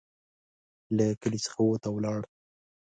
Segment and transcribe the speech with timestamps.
[0.97, 2.21] له کلي څخه ووت او ولاړ.